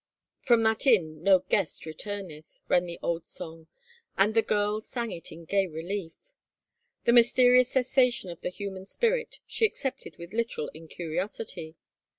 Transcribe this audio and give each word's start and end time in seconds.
From 0.39 0.63
that 0.63 0.87
inn 0.87 1.21
no 1.21 1.37
guest 1.41 1.85
retumeth," 1.85 2.59
ran 2.67 2.87
the 2.87 2.97
old 3.03 3.27
song 3.27 3.67
and 4.17 4.33
the 4.33 4.41
girl 4.41 4.81
sang 4.81 5.11
it 5.11 5.31
in 5.31 5.45
gay 5.45 5.67
relief. 5.67 6.33
The 7.03 7.13
mysterious 7.13 7.69
cessation 7.69 8.31
of 8.31 8.41
the 8.41 8.49
human 8.49 8.87
spirit 8.87 9.41
she 9.45 9.63
accepted 9.67 10.17
with 10.17 10.33
literal 10.33 10.71
incuriosity. 10.73 11.75